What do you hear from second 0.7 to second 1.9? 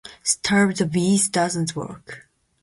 the beast doesn't